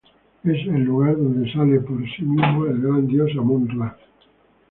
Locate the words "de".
1.15-1.21